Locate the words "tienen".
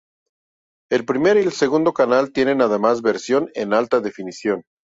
2.33-2.63